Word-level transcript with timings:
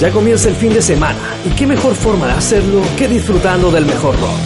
Ya 0.00 0.10
comienza 0.10 0.50
el 0.50 0.54
fin 0.54 0.74
de 0.74 0.82
semana 0.82 1.18
y 1.44 1.50
qué 1.50 1.66
mejor 1.66 1.94
forma 1.94 2.26
de 2.26 2.32
hacerlo 2.34 2.82
que 2.98 3.08
disfrutando 3.08 3.70
del 3.70 3.86
mejor 3.86 4.14
rock. 4.20 4.38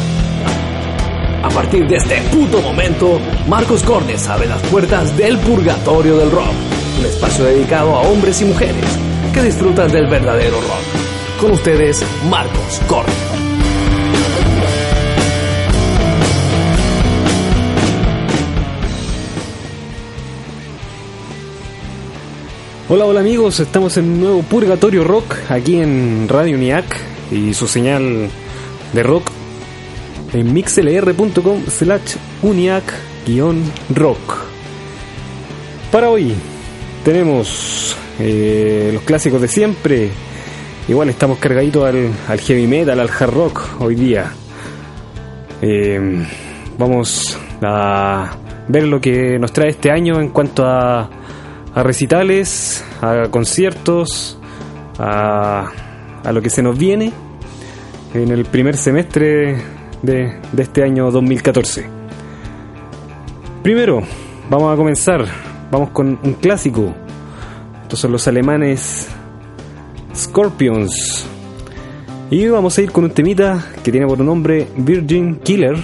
A 1.42 1.48
partir 1.48 1.88
de 1.88 1.96
este 1.96 2.20
puto 2.30 2.60
momento, 2.60 3.20
Marcos 3.48 3.82
Cordes 3.82 4.28
abre 4.28 4.46
las 4.46 4.62
puertas 4.68 5.16
del 5.16 5.36
purgatorio 5.38 6.18
del 6.18 6.30
rock, 6.30 6.52
un 7.00 7.06
espacio 7.06 7.44
dedicado 7.44 7.96
a 7.96 8.02
hombres 8.02 8.40
y 8.42 8.44
mujeres 8.44 8.84
que 9.34 9.42
disfrutan 9.42 9.90
del 9.90 10.06
verdadero 10.06 10.60
rock. 10.60 11.40
Con 11.40 11.52
ustedes, 11.52 12.04
Marcos 12.28 12.80
Cordes. 12.86 13.29
Hola, 22.92 23.06
hola 23.06 23.20
amigos, 23.20 23.60
estamos 23.60 23.96
en 23.98 24.18
nuevo 24.18 24.42
Purgatorio 24.42 25.04
Rock 25.04 25.36
aquí 25.48 25.80
en 25.80 26.26
Radio 26.28 26.56
UNIAC 26.56 26.96
y 27.30 27.54
su 27.54 27.68
señal 27.68 28.28
de 28.92 29.02
rock 29.04 29.30
en 30.32 30.52
mixlr.com 30.52 31.66
slash 31.68 32.16
uniac-rock. 32.42 34.18
Para 35.92 36.10
hoy 36.10 36.34
tenemos 37.04 37.96
eh, 38.18 38.90
los 38.92 39.04
clásicos 39.04 39.40
de 39.40 39.46
siempre, 39.46 40.10
igual 40.88 41.10
estamos 41.10 41.38
cargaditos 41.38 41.84
al, 41.84 42.40
heavy 42.40 42.66
metal, 42.66 42.98
al 42.98 43.08
hard 43.08 43.32
rock 43.32 43.68
hoy 43.78 43.94
día. 43.94 44.32
Eh, 45.62 46.26
vamos 46.76 47.38
a 47.62 48.32
ver 48.66 48.82
lo 48.88 49.00
que 49.00 49.38
nos 49.38 49.52
trae 49.52 49.68
este 49.68 49.92
año 49.92 50.20
en 50.20 50.30
cuanto 50.30 50.66
a 50.66 51.19
a 51.74 51.82
recitales, 51.82 52.84
a 53.00 53.28
conciertos, 53.30 54.38
a, 54.98 55.70
a, 56.24 56.32
lo 56.32 56.42
que 56.42 56.50
se 56.50 56.62
nos 56.62 56.76
viene 56.78 57.12
en 58.14 58.30
el 58.30 58.44
primer 58.44 58.76
semestre 58.76 59.56
de, 60.02 60.38
de, 60.52 60.62
este 60.62 60.82
año 60.82 61.10
2014. 61.10 61.86
Primero, 63.62 64.02
vamos 64.48 64.72
a 64.72 64.76
comenzar, 64.76 65.24
vamos 65.70 65.90
con 65.90 66.18
un 66.22 66.34
clásico. 66.34 66.94
Estos 67.82 68.00
son 68.00 68.12
los 68.12 68.26
alemanes 68.26 69.08
Scorpions. 70.14 71.26
Y 72.30 72.46
vamos 72.46 72.78
a 72.78 72.82
ir 72.82 72.92
con 72.92 73.04
un 73.04 73.10
temita 73.10 73.66
que 73.82 73.90
tiene 73.90 74.06
por 74.06 74.20
nombre 74.20 74.68
Virgin 74.76 75.36
Killer, 75.36 75.76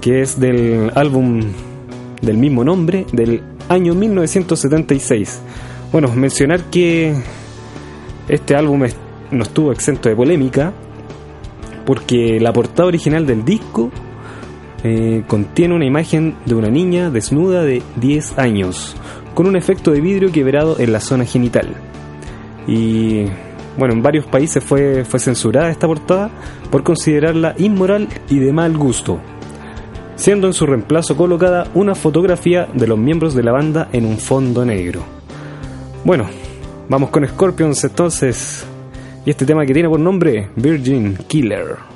que 0.00 0.22
es 0.22 0.40
del 0.40 0.90
álbum 0.94 1.40
del 2.20 2.38
mismo 2.38 2.64
nombre, 2.64 3.06
del 3.12 3.42
año 3.68 3.94
1976. 3.94 5.40
Bueno, 5.92 6.08
mencionar 6.14 6.64
que 6.64 7.14
este 8.28 8.56
álbum 8.56 8.84
no 9.30 9.42
estuvo 9.42 9.72
exento 9.72 10.08
de 10.08 10.16
polémica 10.16 10.72
porque 11.84 12.40
la 12.40 12.52
portada 12.52 12.88
original 12.88 13.26
del 13.26 13.44
disco 13.44 13.90
eh, 14.82 15.22
contiene 15.26 15.74
una 15.74 15.86
imagen 15.86 16.36
de 16.44 16.54
una 16.54 16.68
niña 16.68 17.10
desnuda 17.10 17.62
de 17.62 17.82
10 17.96 18.38
años 18.38 18.96
con 19.34 19.46
un 19.46 19.56
efecto 19.56 19.92
de 19.92 20.00
vidrio 20.00 20.32
quebrado 20.32 20.78
en 20.78 20.92
la 20.92 21.00
zona 21.00 21.24
genital. 21.24 21.68
Y 22.66 23.26
bueno, 23.78 23.94
en 23.94 24.02
varios 24.02 24.26
países 24.26 24.64
fue, 24.64 25.04
fue 25.04 25.20
censurada 25.20 25.70
esta 25.70 25.86
portada 25.86 26.30
por 26.70 26.82
considerarla 26.82 27.54
inmoral 27.58 28.08
y 28.28 28.38
de 28.38 28.52
mal 28.52 28.76
gusto 28.76 29.20
siendo 30.16 30.46
en 30.46 30.52
su 30.52 30.66
reemplazo 30.66 31.16
colocada 31.16 31.68
una 31.74 31.94
fotografía 31.94 32.68
de 32.74 32.86
los 32.86 32.98
miembros 32.98 33.34
de 33.34 33.42
la 33.42 33.52
banda 33.52 33.88
en 33.92 34.06
un 34.06 34.18
fondo 34.18 34.64
negro. 34.64 35.02
Bueno, 36.04 36.26
vamos 36.88 37.10
con 37.10 37.26
Scorpions 37.26 37.84
entonces, 37.84 38.66
y 39.24 39.30
este 39.30 39.46
tema 39.46 39.64
que 39.64 39.74
tiene 39.74 39.88
por 39.88 40.00
nombre 40.00 40.48
Virgin 40.56 41.16
Killer. 41.28 41.95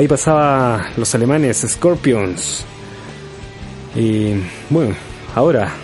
Ahí 0.00 0.08
pasaba 0.08 0.92
los 0.96 1.14
alemanes 1.14 1.58
Scorpions. 1.68 2.64
Y 3.94 4.32
bueno, 4.70 4.94
ahora, 5.34 5.74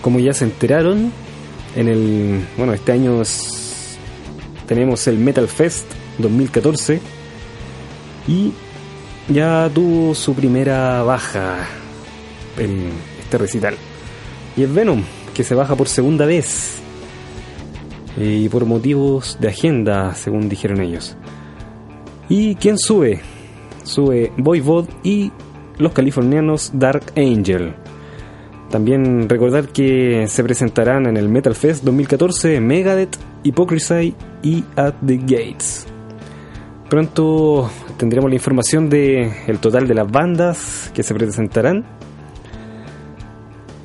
como 0.00 0.18
ya 0.18 0.32
se 0.32 0.44
enteraron, 0.44 1.12
en 1.76 1.88
el, 1.88 2.46
bueno, 2.56 2.72
este 2.72 2.92
año 2.92 3.20
tenemos 4.66 5.06
el 5.08 5.18
Metal 5.18 5.46
Fest 5.46 5.84
2014 6.16 7.02
y 8.26 8.54
ya 9.28 9.70
tuvo 9.74 10.14
su 10.14 10.34
primera 10.34 11.02
baja 11.02 11.66
en 12.56 12.92
este 13.20 13.36
recital. 13.36 13.74
Y 14.56 14.62
es 14.62 14.72
Venom, 14.72 15.02
que 15.34 15.44
se 15.44 15.54
baja 15.54 15.76
por 15.76 15.86
segunda 15.86 16.24
vez. 16.24 16.76
Y 18.16 18.48
por 18.48 18.64
motivos 18.64 19.36
de 19.38 19.48
agenda, 19.48 20.14
según 20.14 20.48
dijeron 20.48 20.80
ellos. 20.80 21.14
¿Y 22.34 22.54
quién 22.54 22.78
sube? 22.78 23.20
Sube 23.84 24.32
Voivod 24.38 24.88
y 25.02 25.30
los 25.76 25.92
californianos 25.92 26.70
Dark 26.72 27.12
Angel. 27.14 27.74
También 28.70 29.28
recordar 29.28 29.68
que 29.68 30.24
se 30.28 30.42
presentarán 30.42 31.04
en 31.04 31.18
el 31.18 31.28
Metal 31.28 31.54
Fest 31.54 31.84
2014 31.84 32.58
Megadeth, 32.58 33.18
Hypocrisy 33.42 34.14
y 34.42 34.64
At 34.76 34.94
the 35.06 35.18
Gates. 35.18 35.86
Pronto 36.88 37.70
tendremos 37.98 38.30
la 38.30 38.36
información 38.36 38.88
de 38.88 39.30
total 39.60 39.86
de 39.86 39.92
las 39.92 40.10
bandas 40.10 40.90
que 40.94 41.02
se 41.02 41.14
presentarán. 41.14 41.84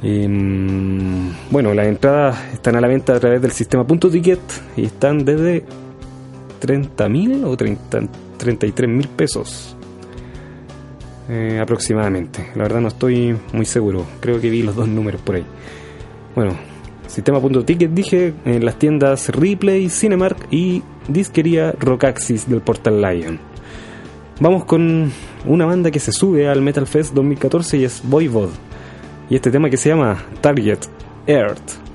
Em, 0.01 1.33
bueno, 1.51 1.73
las 1.73 1.87
entradas 1.87 2.53
están 2.53 2.77
a 2.77 2.79
la 2.79 2.87
venta 2.87 3.13
a 3.13 3.19
través 3.19 3.41
del 3.41 3.51
sistema 3.51 3.85
Punto 3.85 4.09
Ticket 4.09 4.39
y 4.77 4.85
están 4.85 5.25
desde 5.25 5.65
30.000 6.61 7.43
o 7.43 7.57
30, 7.57 7.99
33 8.37 8.89
mil 8.89 9.07
pesos 9.07 9.75
eh, 11.29 11.59
aproximadamente. 11.61 12.51
La 12.55 12.63
verdad 12.63 12.81
no 12.81 12.87
estoy 12.87 13.35
muy 13.53 13.65
seguro. 13.65 14.05
Creo 14.19 14.39
que 14.39 14.49
vi 14.49 14.63
los 14.63 14.75
dos 14.75 14.87
números 14.87 15.21
por 15.21 15.35
ahí. 15.35 15.45
Bueno, 16.35 16.55
sistema.ticket 17.07 17.91
dije 17.91 18.33
en 18.45 18.63
las 18.63 18.77
tiendas 18.79 19.29
Replay, 19.29 19.89
Cinemark 19.89 20.37
y 20.51 20.83
disquería 21.07 21.71
Rockaxis 21.71 22.49
del 22.49 22.61
Portal 22.61 23.01
Lion. 23.01 23.39
Vamos 24.39 24.65
con 24.65 25.11
una 25.45 25.65
banda 25.65 25.89
que 25.89 25.99
se 25.99 26.11
sube 26.11 26.47
al 26.47 26.61
Metal 26.61 26.85
Fest 26.85 27.13
2014 27.13 27.77
y 27.77 27.83
es 27.85 28.01
Voivod. 28.03 28.49
Y 29.29 29.35
este 29.35 29.51
tema 29.51 29.69
que 29.69 29.77
se 29.77 29.89
llama 29.89 30.23
Target 30.41 30.79
Earth. 31.25 31.86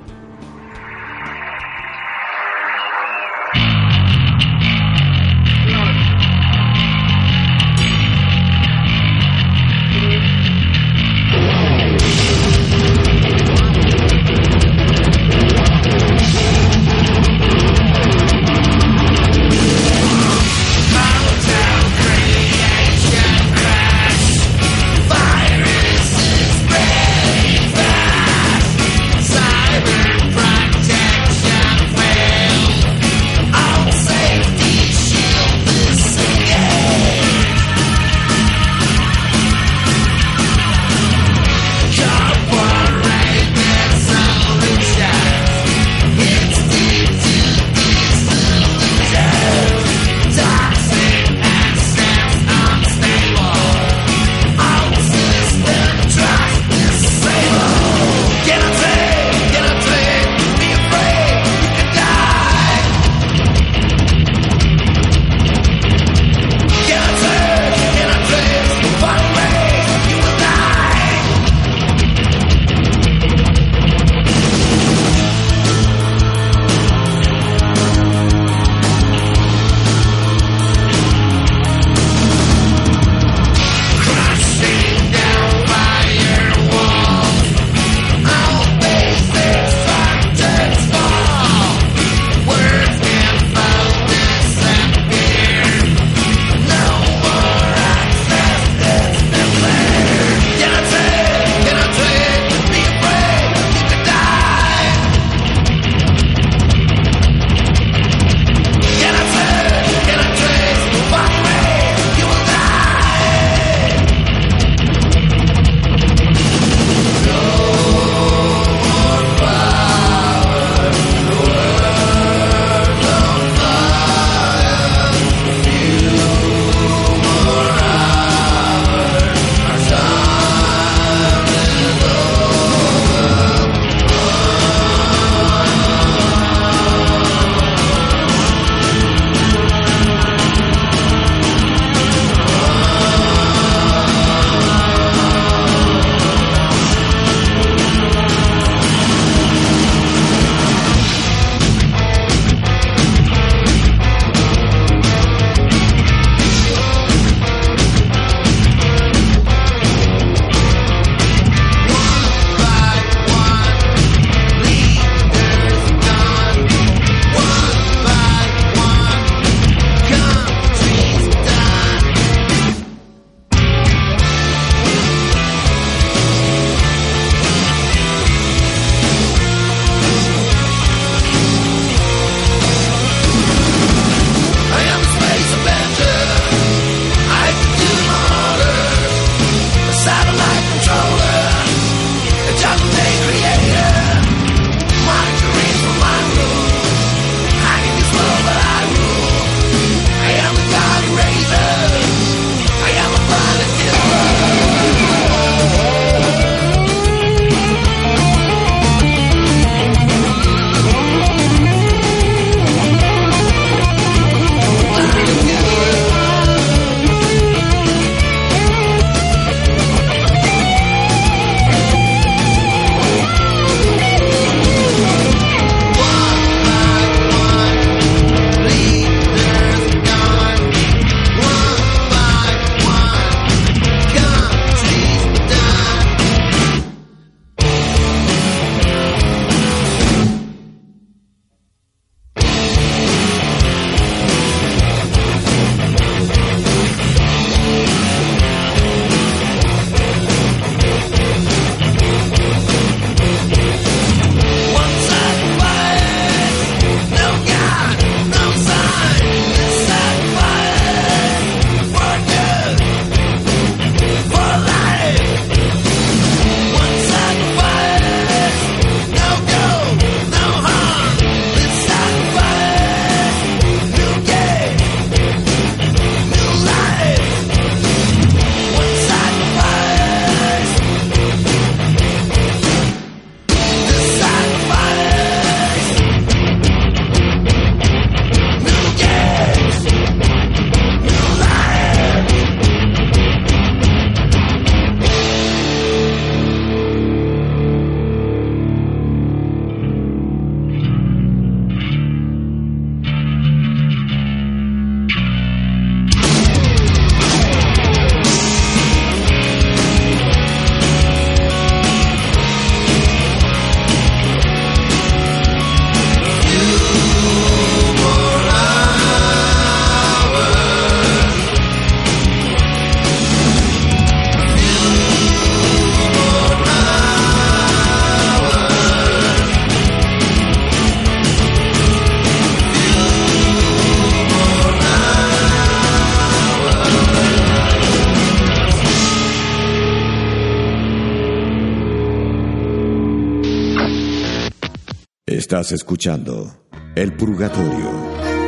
Estás 345.52 345.72
escuchando 345.72 346.50
El 346.94 347.12
Purgatorio 347.12 347.90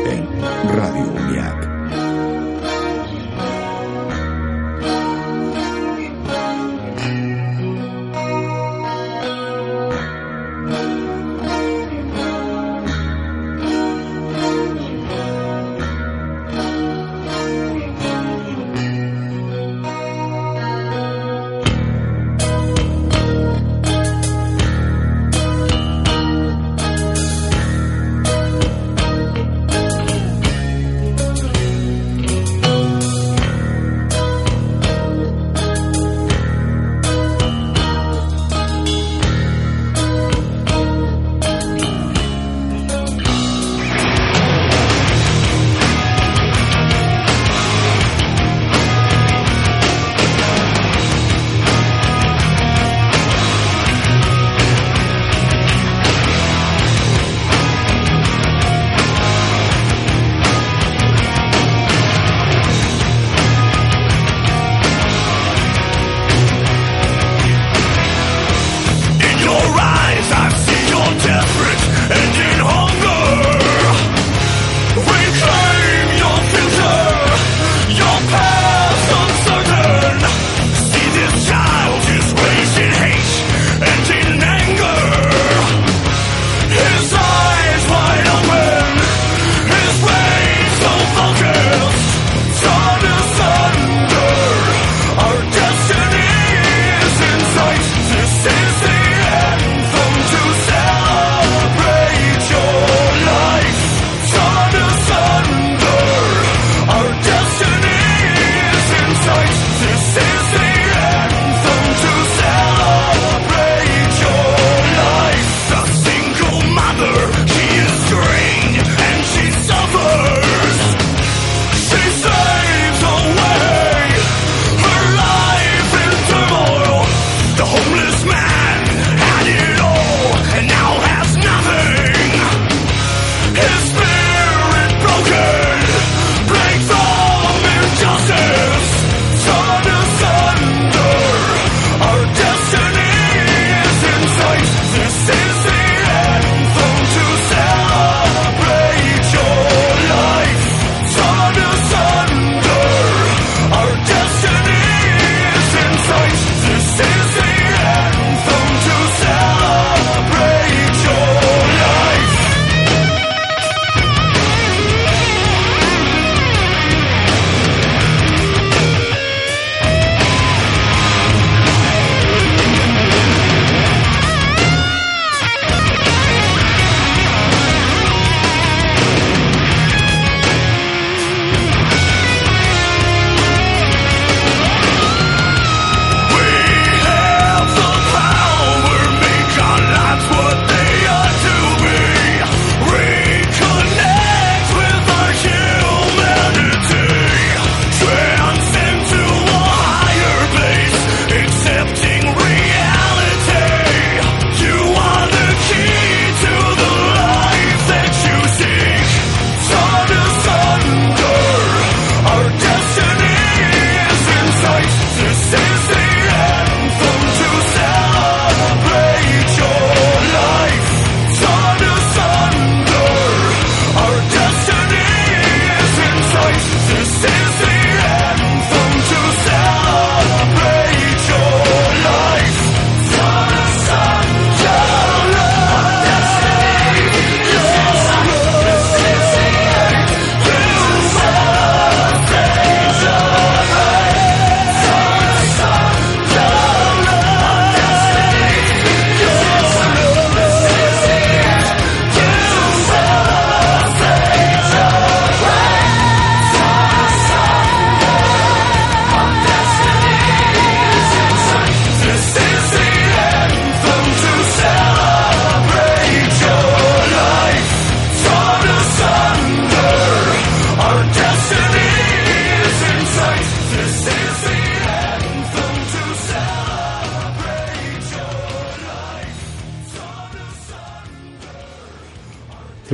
en 0.06 0.26
Radio 0.74 1.04
Uniac. 1.12 1.63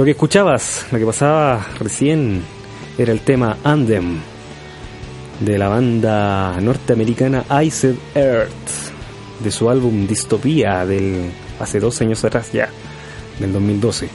Lo 0.01 0.07
que 0.07 0.13
escuchabas, 0.13 0.87
lo 0.93 0.99
que 0.99 1.05
pasaba 1.05 1.63
recién, 1.79 2.43
era 2.97 3.13
el 3.13 3.21
tema 3.21 3.59
Andem 3.63 4.19
de 5.41 5.59
la 5.59 5.69
banda 5.69 6.59
norteamericana 6.59 7.45
Iced 7.63 7.97
Earth, 8.15 8.51
de 9.41 9.51
su 9.51 9.69
álbum 9.69 10.07
Distopía 10.07 10.87
del 10.87 11.31
hace 11.59 11.81
dos 11.81 12.01
años 12.01 12.25
atrás 12.25 12.51
ya, 12.51 12.71
del 13.39 13.53
2012, 13.53 14.09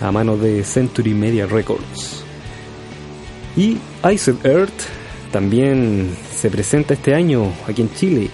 a 0.00 0.12
mano 0.12 0.36
de 0.36 0.62
Century 0.62 1.12
Media 1.12 1.44
Records. 1.44 2.22
Y 3.56 3.78
Iced 4.08 4.46
Earth 4.46 4.80
también 5.32 6.16
se 6.32 6.50
presenta 6.50 6.94
este 6.94 7.16
año 7.16 7.52
aquí 7.66 7.82
en 7.82 7.92
Chile, 7.94 8.30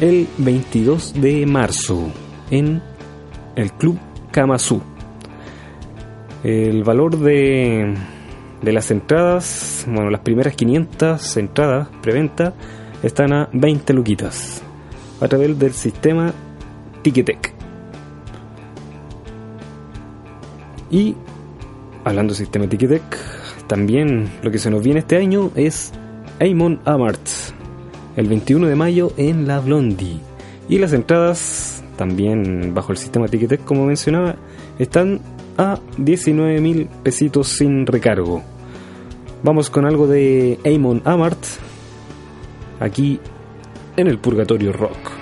el 0.00 0.28
22 0.38 1.14
de 1.14 1.44
marzo, 1.44 2.12
en 2.52 2.80
el 3.56 3.72
Club 3.72 3.98
Kamasu. 4.30 4.80
El 6.44 6.84
valor 6.84 7.18
de, 7.18 7.94
de 8.62 8.72
las 8.72 8.90
entradas, 8.90 9.84
bueno, 9.88 10.10
las 10.10 10.20
primeras 10.20 10.54
500 10.54 11.36
entradas 11.36 11.88
preventa 12.00 12.54
están 13.02 13.32
a 13.32 13.48
20 13.52 13.92
luquitas 13.92 14.62
a 15.20 15.28
través 15.28 15.58
del 15.58 15.72
sistema 15.72 16.32
Ticketek. 17.02 17.54
Y 20.90 21.14
hablando 22.04 22.32
del 22.32 22.38
sistema 22.38 22.66
Ticketek, 22.66 23.02
también 23.66 24.30
lo 24.42 24.50
que 24.50 24.58
se 24.58 24.70
nos 24.70 24.82
viene 24.82 25.00
este 25.00 25.16
año 25.16 25.50
es 25.54 25.92
Amon 26.40 26.80
Amart, 26.84 27.20
el 28.16 28.26
21 28.28 28.66
de 28.66 28.74
mayo 28.74 29.12
en 29.16 29.46
La 29.46 29.60
Blondie. 29.60 30.20
Y 30.68 30.78
las 30.78 30.92
entradas, 30.92 31.82
también 31.96 32.74
bajo 32.74 32.92
el 32.92 32.98
sistema 32.98 33.28
Ticketek, 33.28 33.64
como 33.64 33.86
mencionaba, 33.86 34.36
están 34.78 35.20
a 35.58 35.80
19 35.98 36.60
mil 36.60 36.88
pesitos 37.02 37.48
sin 37.48 37.86
recargo. 37.86 38.42
Vamos 39.42 39.68
con 39.68 39.84
algo 39.84 40.06
de 40.06 40.58
Amon 40.64 41.02
Amart, 41.04 41.38
aquí 42.80 43.20
en 43.96 44.06
el 44.06 44.18
Purgatorio 44.18 44.72
Rock. 44.72 45.17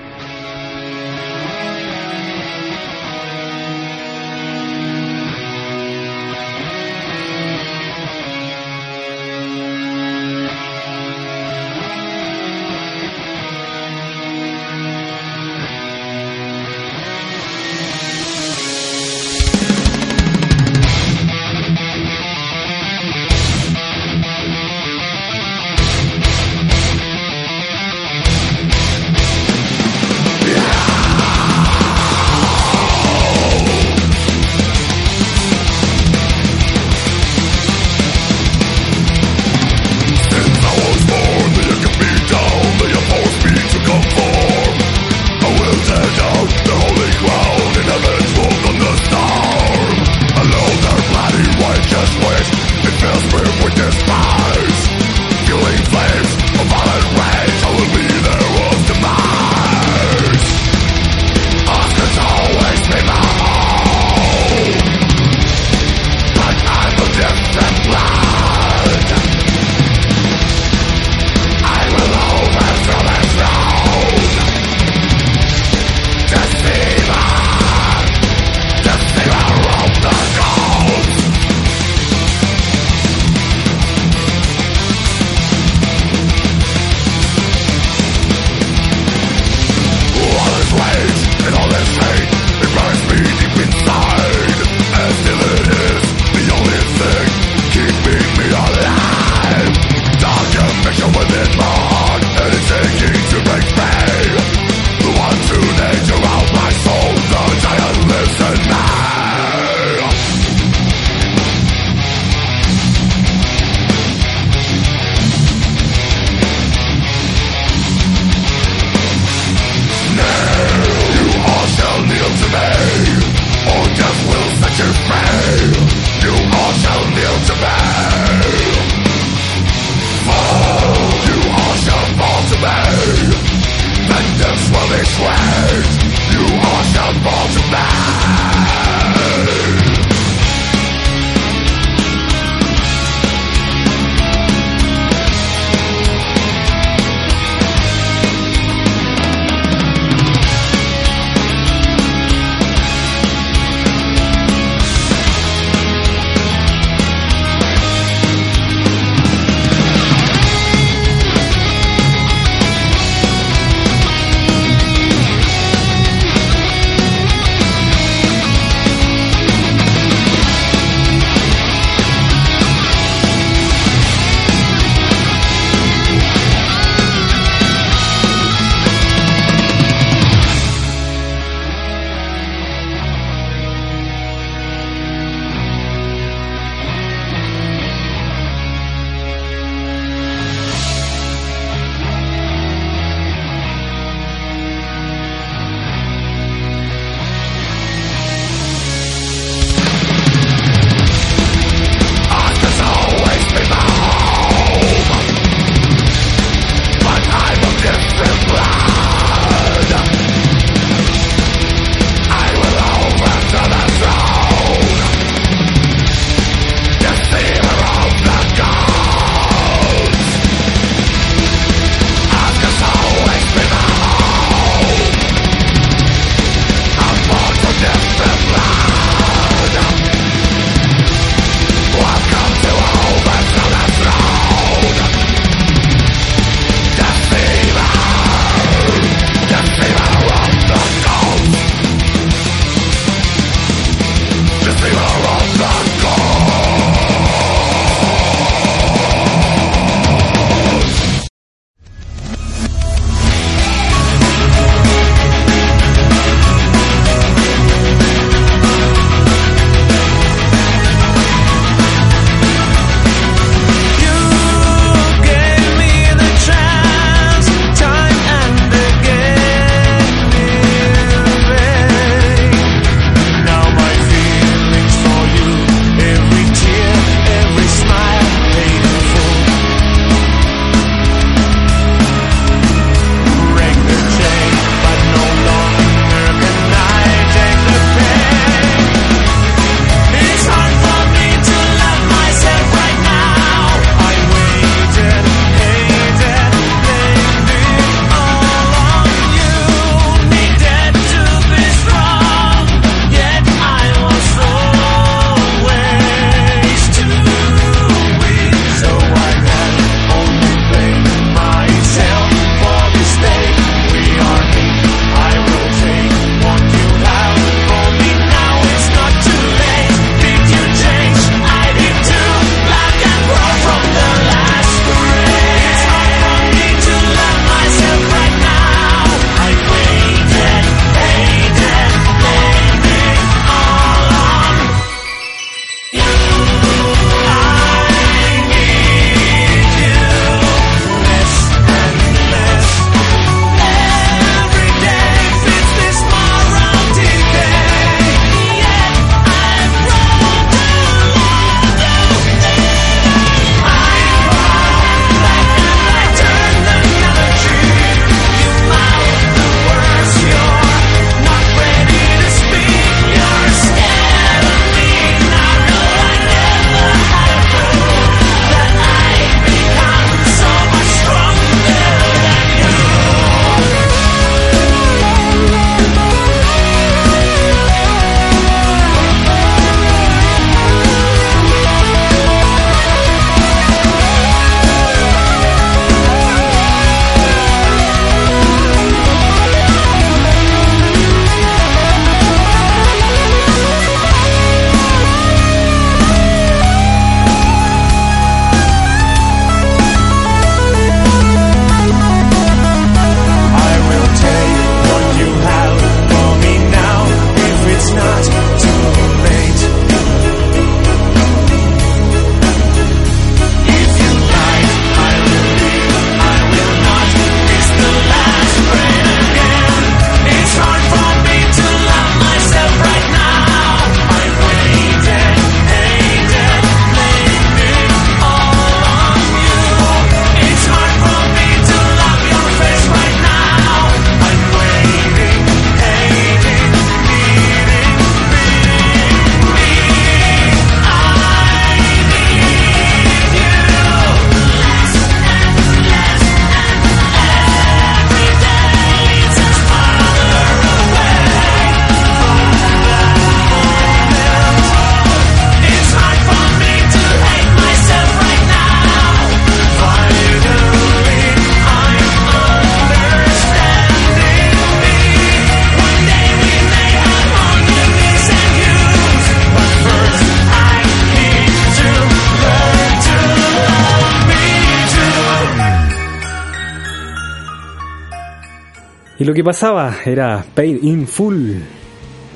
Lo 479.27 479.35
que 479.35 479.43
pasaba 479.43 479.93
era 480.05 480.47
Paid 480.55 480.85
in 480.85 481.09
Full 481.09 481.55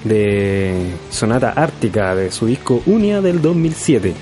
de 0.03 0.91
Sonata 1.09 1.53
Ártica 1.53 2.17
de 2.17 2.33
su 2.33 2.47
disco 2.47 2.83
Unia 2.85 3.21
del 3.21 3.41
2007. 3.41 4.13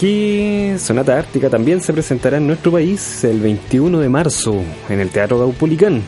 Que 0.00 0.76
Sonata 0.78 1.18
Ártica 1.18 1.50
también 1.50 1.82
se 1.82 1.92
presentará 1.92 2.38
en 2.38 2.46
nuestro 2.46 2.72
país 2.72 3.24
el 3.24 3.40
21 3.40 4.00
de 4.00 4.08
marzo 4.08 4.62
en 4.88 5.00
el 5.00 5.10
Teatro 5.10 5.38
Gaupolicán 5.38 6.02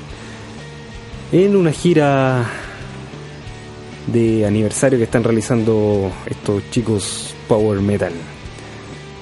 en 1.33 1.55
una 1.55 1.73
gira 1.73 2.47
de 4.07 4.47
aniversario 4.47 4.97
que 4.97 5.05
están 5.05 5.23
realizando 5.23 6.11
estos 6.25 6.63
chicos 6.71 7.35
Power 7.47 7.79
Metal. 7.81 8.13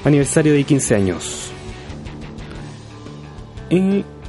Aniversario 0.04 0.52
de 0.52 0.62
15 0.62 0.94
años. 0.94 1.52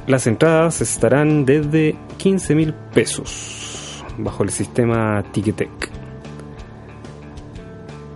Las 0.06 0.26
entradas 0.26 0.80
estarán 0.80 1.44
desde 1.44 1.96
15 2.18 2.54
mil 2.54 2.74
pesos 2.74 4.04
bajo 4.18 4.42
el 4.42 4.50
sistema 4.50 5.22
Ticketek. 5.32 5.90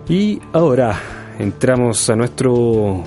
Y 0.07 0.41
ahora 0.53 0.99
entramos 1.39 2.09
a 2.09 2.15
nuestro 2.15 3.03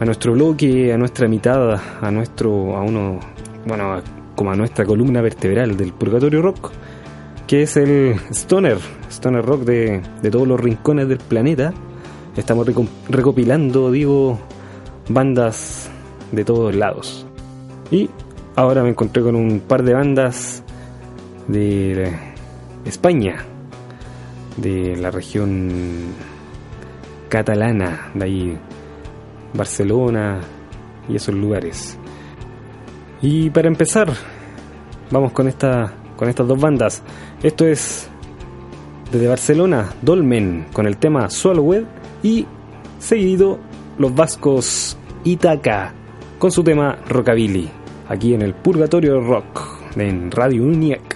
a 0.00 0.04
nuestro 0.04 0.32
bloque, 0.32 0.92
a 0.92 0.98
nuestra 0.98 1.28
mitad, 1.28 1.80
a 2.00 2.10
nuestro 2.10 2.76
a 2.76 2.82
uno 2.82 3.20
bueno, 3.66 4.02
como 4.34 4.50
a 4.50 4.56
nuestra 4.56 4.84
columna 4.84 5.20
vertebral 5.20 5.76
del 5.76 5.92
Purgatorio 5.92 6.42
Rock, 6.42 6.72
que 7.46 7.62
es 7.62 7.76
el 7.76 8.16
Stoner, 8.30 8.78
Stoner 9.10 9.44
Rock 9.44 9.62
de, 9.62 10.02
de 10.20 10.30
todos 10.30 10.48
los 10.48 10.58
rincones 10.58 11.08
del 11.08 11.18
planeta. 11.18 11.72
Estamos 12.36 12.66
recopilando, 13.08 13.90
digo, 13.90 14.38
bandas 15.08 15.90
de 16.32 16.44
todos 16.44 16.74
lados. 16.74 17.26
Y 17.92 18.08
ahora 18.56 18.82
me 18.82 18.88
encontré 18.88 19.22
con 19.22 19.36
un 19.36 19.60
par 19.60 19.82
de 19.84 19.92
bandas 19.92 20.64
de 21.46 22.12
España, 22.86 23.44
de 24.56 24.96
la 24.96 25.10
región 25.10 25.70
catalana, 27.28 28.10
de 28.14 28.24
ahí 28.24 28.58
Barcelona 29.52 30.40
y 31.08 31.16
esos 31.16 31.34
lugares. 31.34 31.98
Y 33.20 33.50
para 33.50 33.68
empezar, 33.68 34.10
vamos 35.10 35.32
con 35.32 35.46
esta 35.46 35.92
con 36.16 36.28
estas 36.28 36.48
dos 36.48 36.60
bandas. 36.60 37.02
Esto 37.42 37.66
es 37.66 38.08
desde 39.10 39.28
Barcelona, 39.28 39.92
Dolmen 40.00 40.66
con 40.72 40.86
el 40.86 40.96
tema 40.96 41.28
Swallowed 41.28 41.84
y 42.22 42.46
seguido 42.98 43.58
los 43.98 44.14
vascos 44.14 44.96
Itaca 45.24 45.92
con 46.38 46.50
su 46.50 46.64
tema 46.64 46.98
Rockabilly, 47.08 47.70
aquí 48.12 48.34
en 48.34 48.42
el 48.42 48.52
Purgatorio 48.52 49.20
Rock 49.20 49.96
en 49.96 50.30
Radio 50.30 50.64
UNIAC. 50.64 51.11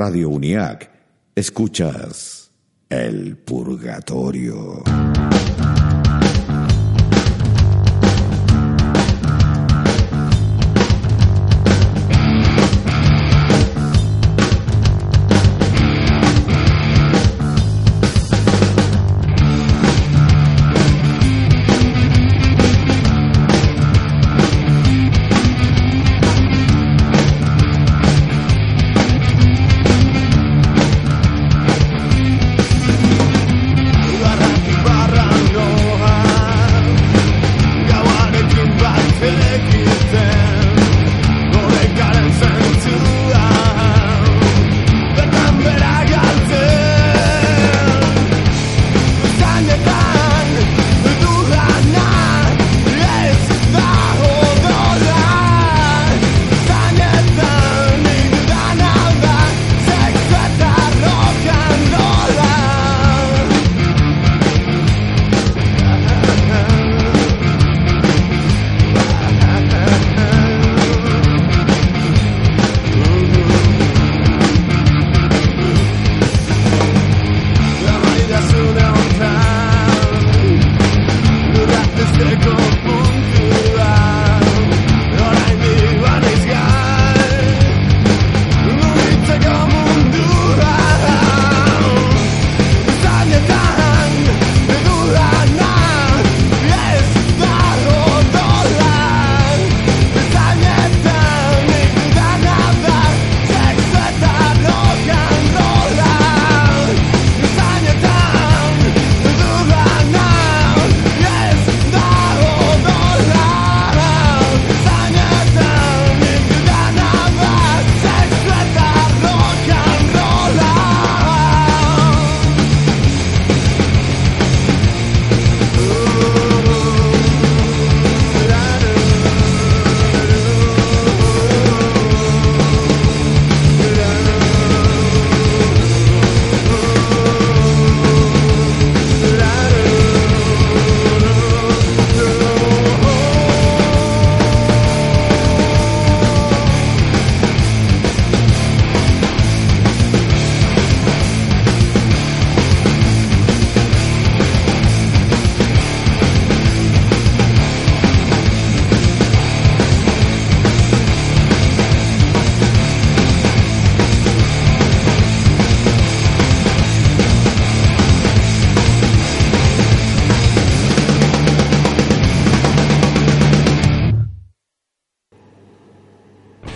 Radio 0.00 0.30
UNIAC 0.30 0.88
escuchas 1.34 2.50
El 2.88 3.36
Purgatorio. 3.36 4.82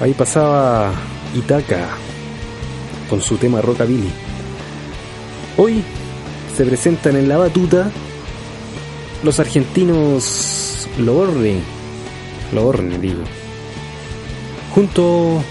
Ahí 0.05 0.13
pasaba 0.13 0.93
Itaca 1.35 1.89
con 3.09 3.23
su 3.23 3.39
tema 3.39 3.63
Rockabilly. 3.63 4.11
Hoy 5.57 5.83
se 6.55 6.67
presentan 6.67 7.17
en 7.17 7.27
la 7.27 7.39
batuta 7.39 7.91
los 9.23 9.41
argentinos 9.41 10.87
Loborne, 10.99 11.63
Loborne 12.53 12.99
digo, 12.99 13.23
junto 14.75 15.43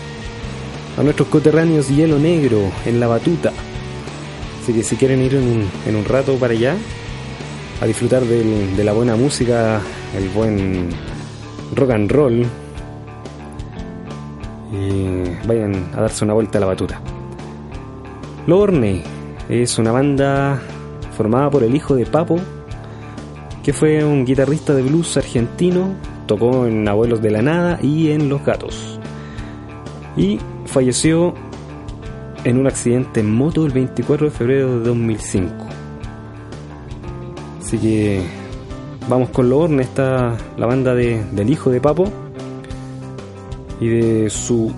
a 1.00 1.02
nuestros 1.02 1.30
coterráneos 1.30 1.90
Hielo 1.90 2.20
Negro 2.20 2.72
en 2.86 3.00
la 3.00 3.08
batuta. 3.08 3.52
Así 4.62 4.72
que 4.72 4.84
si 4.84 4.98
quieren 4.98 5.24
ir 5.24 5.34
en 5.34 5.96
un, 5.96 6.06
rato 6.06 6.36
para 6.36 6.54
allá 6.54 6.76
a 7.82 7.88
disfrutar 7.88 8.22
de 8.22 8.84
la 8.84 8.94
buena 8.94 9.16
música, 9.16 9.82
el 10.16 10.30
buen 10.30 10.90
rock 11.74 11.90
and 11.90 12.12
roll, 12.12 12.48
y 14.74 15.48
vayan 15.48 15.92
a 15.96 16.02
darse 16.02 16.26
una 16.26 16.34
vuelta 16.34 16.58
a 16.58 16.62
la 16.62 16.68
batuta. 16.68 17.00
Lorne 18.48 19.04
es 19.48 19.78
una 19.78 19.92
banda 19.92 20.60
formada 21.16 21.50
por 21.50 21.64
el 21.64 21.76
hijo 21.76 21.96
de 21.96 22.06
Papo, 22.06 22.38
que 23.64 23.72
fue 23.72 24.04
un 24.04 24.26
guitarrista 24.26 24.74
de 24.74 24.82
blues 24.82 25.16
argentino, 25.16 25.94
tocó 26.26 26.66
en 26.66 26.88
Abuelos 26.88 27.22
de 27.22 27.32
la 27.32 27.42
Nada 27.42 27.80
y 27.82 28.12
en 28.12 28.28
Los 28.30 28.44
Gatos. 28.44 29.00
Y 30.18 30.40
falleció 30.66 31.34
en 32.44 32.58
un 32.58 32.68
accidente 32.68 33.20
en 33.22 33.34
moto 33.34 33.66
el 33.66 33.72
24 33.72 34.26
de 34.26 34.32
febrero 34.32 34.80
de 34.80 34.86
2005. 34.86 35.54
Así 37.62 37.78
que 37.78 38.22
vamos 39.08 39.30
con 39.30 39.50
Lorne, 39.50 39.84
está 39.84 40.36
la 40.58 40.66
banda 40.66 40.94
de- 40.94 41.24
del 41.32 41.50
hijo 41.50 41.70
de 41.70 41.80
Papo 41.80 42.12
y 43.84 43.90
de 43.90 44.30
su 44.30 44.72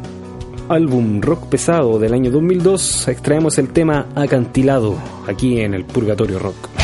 álbum 0.68 1.22
rock 1.22 1.46
pesado 1.48 2.00
del 2.00 2.14
año 2.14 2.32
2002 2.32 3.08
extraemos 3.08 3.60
el 3.60 3.70
tema 3.70 4.08
Acantilado 4.16 4.96
aquí 5.28 5.60
en 5.60 5.76
el 5.76 5.86
Purgatorio 5.86 6.40
Rock. 6.40 6.75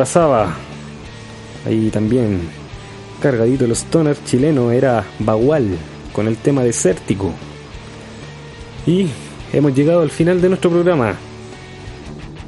Pasaba 0.00 0.54
ahí 1.66 1.90
también 1.90 2.48
cargadito 3.20 3.66
los 3.66 3.84
toners 3.84 4.24
chilenos 4.24 4.72
era 4.72 5.04
Bagual 5.18 5.76
con 6.14 6.26
el 6.26 6.38
tema 6.38 6.62
desértico. 6.64 7.34
Y 8.86 9.08
hemos 9.52 9.74
llegado 9.74 10.00
al 10.00 10.08
final 10.08 10.40
de 10.40 10.48
nuestro 10.48 10.70
programa. 10.70 11.16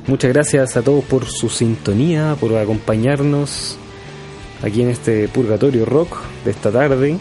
Muchas 0.07 0.33
gracias 0.33 0.79
a 0.79 0.83
todos 0.83 1.05
por 1.05 1.27
su 1.27 1.51
sintonía, 1.51 2.39
por 2.41 2.57
acompañarnos 2.57 3.77
aquí 4.63 4.81
en 4.81 4.89
este 4.89 5.29
Purgatorio 5.29 5.85
Rock 5.85 6.23
de 6.47 6.53
esta 6.53 6.73
tarde 6.73 7.19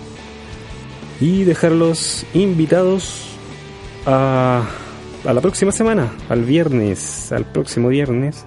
y 1.20 1.44
dejarlos 1.44 2.26
invitados 2.34 3.36
a, 4.06 4.64
a 5.26 5.34
la 5.34 5.42
próxima 5.42 5.74
semana, 5.74 6.14
al 6.30 6.46
viernes, 6.46 7.34
al 7.34 7.44
próximo 7.52 7.90
viernes. 7.90 8.46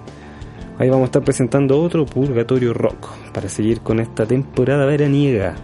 Ahí 0.77 0.89
vamos 0.89 1.03
a 1.03 1.05
estar 1.05 1.23
presentando 1.23 1.81
otro 1.81 2.05
Purgatorio 2.05 2.73
Rock 2.73 3.07
para 3.33 3.47
seguir 3.47 3.79
con 3.79 4.01
esta 4.01 4.25
temporada 4.25 4.85
veraniega. 4.85 5.55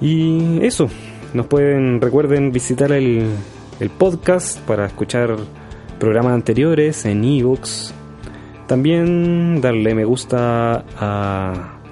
Y 0.00 0.64
eso, 0.64 0.88
nos 1.34 1.46
pueden, 1.46 2.00
recuerden 2.00 2.52
visitar 2.52 2.92
el, 2.92 3.26
el 3.80 3.90
podcast 3.90 4.60
para 4.60 4.86
escuchar 4.86 5.36
programas 5.98 6.34
anteriores 6.34 7.04
en 7.04 7.24
ebooks. 7.24 7.92
También 8.68 9.60
darle 9.60 9.96
me 9.96 10.04
gusta 10.04 10.84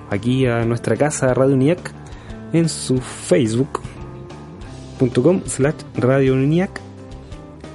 aquí 0.08 0.46
a 0.46 0.64
nuestra 0.64 0.94
casa 0.94 1.34
Radio 1.34 1.56
Uniac 1.56 1.92
en 2.52 2.68
su 2.68 2.98
facebook.com 2.98 3.82
slash 5.46 5.82
Radio 5.96 6.34
Uniac 6.34 6.85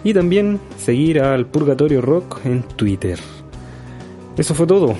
y 0.03 0.13
también 0.13 0.59
seguir 0.77 1.21
al 1.21 1.45
Purgatorio 1.45 2.01
Rock 2.01 2.45
en 2.45 2.63
Twitter. 2.63 3.19
Eso 4.37 4.53
fue 4.53 4.65
todo. 4.65 4.95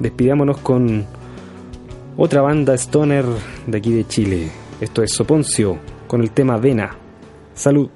Despidámonos 0.00 0.58
con 0.58 1.04
otra 2.16 2.40
banda 2.42 2.74
stoner 2.74 3.24
de 3.66 3.78
aquí 3.78 3.92
de 3.92 4.06
Chile. 4.06 4.50
Esto 4.80 5.02
es 5.02 5.12
Soponcio 5.12 5.78
con 6.06 6.22
el 6.22 6.30
tema 6.30 6.56
Vena. 6.56 6.96
Salud. 7.54 7.88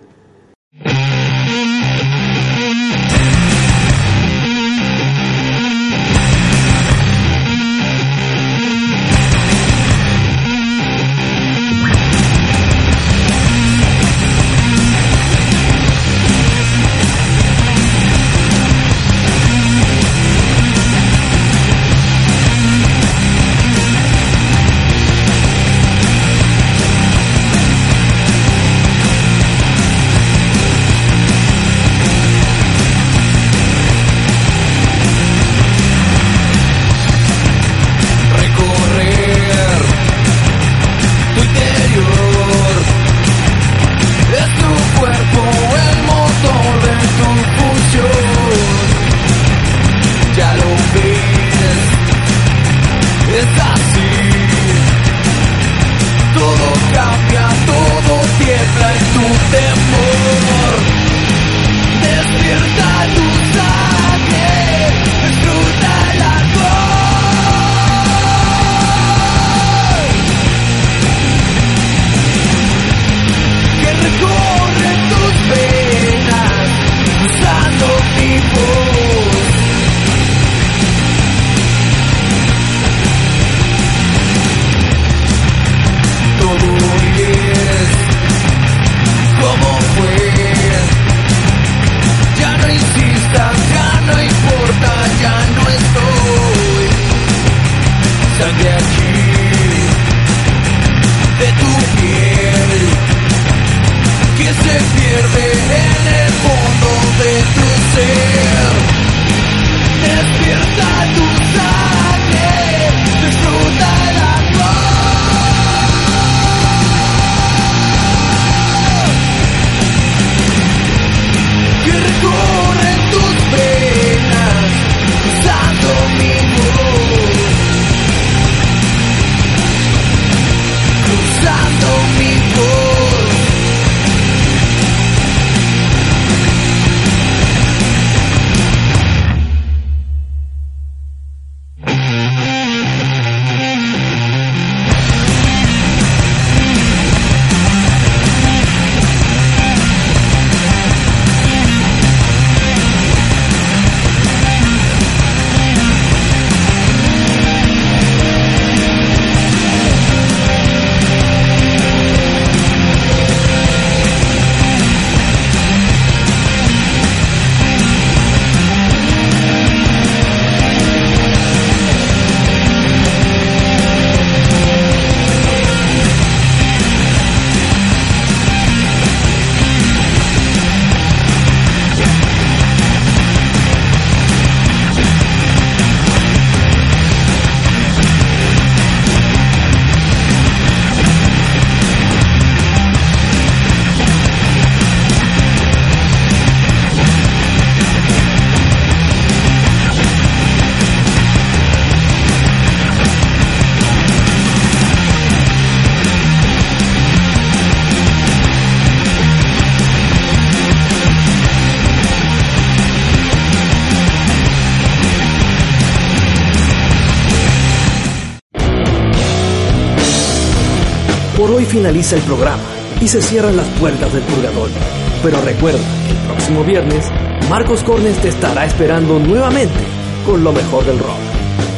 Finaliza 221.76 222.16
el 222.16 222.22
programa 222.22 222.62
y 223.02 223.06
se 223.06 223.20
cierran 223.20 223.54
las 223.54 223.68
puertas 223.78 224.10
del 224.10 224.22
purgatorio. 224.22 224.76
Pero 225.22 225.38
recuerda 225.42 225.78
que 226.06 226.12
el 226.12 226.18
próximo 226.26 226.64
viernes 226.64 227.04
Marcos 227.50 227.84
Cornes 227.84 228.16
te 228.22 228.28
estará 228.28 228.64
esperando 228.64 229.18
nuevamente 229.18 229.84
con 230.24 230.42
lo 230.42 230.54
mejor 230.54 230.86
del 230.86 230.98
rock. 230.98 231.20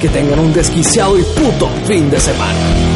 Que 0.01 0.09
tengan 0.09 0.39
un 0.39 0.53
desquiciado 0.53 1.19
y 1.19 1.25
puto 1.25 1.69
fin 1.85 2.09
de 2.11 2.21
semana. 2.21 2.88